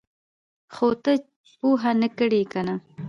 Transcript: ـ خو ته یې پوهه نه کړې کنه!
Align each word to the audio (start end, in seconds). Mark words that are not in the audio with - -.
ـ 0.37 0.73
خو 0.73 0.87
ته 1.03 1.11
یې 1.15 1.23
پوهه 1.59 1.91
نه 2.01 2.09
کړې 2.17 2.41
کنه! 2.51 2.75